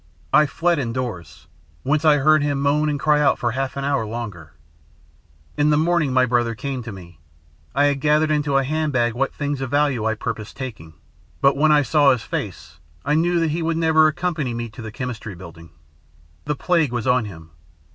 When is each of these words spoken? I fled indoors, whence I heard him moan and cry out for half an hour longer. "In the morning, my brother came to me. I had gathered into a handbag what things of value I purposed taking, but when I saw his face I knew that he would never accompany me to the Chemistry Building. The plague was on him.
I 0.33 0.47
fled 0.47 0.79
indoors, 0.79 1.45
whence 1.83 2.03
I 2.03 2.17
heard 2.17 2.41
him 2.41 2.59
moan 2.59 2.89
and 2.89 2.99
cry 2.99 3.21
out 3.21 3.37
for 3.37 3.51
half 3.51 3.77
an 3.77 3.83
hour 3.85 4.03
longer. 4.03 4.53
"In 5.57 5.69
the 5.69 5.77
morning, 5.77 6.11
my 6.11 6.25
brother 6.25 6.55
came 6.55 6.81
to 6.81 6.91
me. 6.91 7.19
I 7.75 7.83
had 7.85 8.01
gathered 8.01 8.31
into 8.31 8.57
a 8.57 8.63
handbag 8.63 9.13
what 9.13 9.31
things 9.31 9.61
of 9.61 9.69
value 9.69 10.03
I 10.05 10.15
purposed 10.15 10.57
taking, 10.57 10.95
but 11.39 11.55
when 11.55 11.71
I 11.71 11.83
saw 11.83 12.09
his 12.11 12.23
face 12.23 12.79
I 13.05 13.13
knew 13.13 13.39
that 13.41 13.51
he 13.51 13.61
would 13.61 13.77
never 13.77 14.07
accompany 14.07 14.55
me 14.55 14.69
to 14.69 14.81
the 14.81 14.91
Chemistry 14.91 15.35
Building. 15.35 15.69
The 16.45 16.55
plague 16.55 16.91
was 16.91 17.05
on 17.05 17.25
him. 17.25 17.51